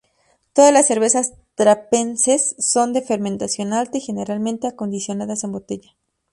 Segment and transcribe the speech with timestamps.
[0.53, 5.95] Todas las cervezas trapenses son de fermentación alta, y generalmente acondicionadas en botella.